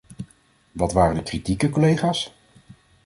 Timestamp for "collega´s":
1.71-2.31